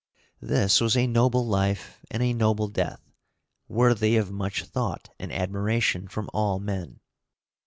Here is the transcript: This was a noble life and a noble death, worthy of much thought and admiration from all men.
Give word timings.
This 0.41 0.81
was 0.81 0.97
a 0.97 1.05
noble 1.05 1.45
life 1.45 1.99
and 2.09 2.23
a 2.23 2.33
noble 2.33 2.67
death, 2.67 3.01
worthy 3.67 4.17
of 4.17 4.31
much 4.31 4.63
thought 4.63 5.09
and 5.19 5.31
admiration 5.31 6.07
from 6.07 6.27
all 6.33 6.59
men. 6.59 6.99